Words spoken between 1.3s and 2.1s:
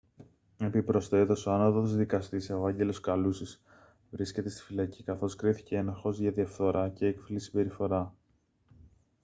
ο ανώτατος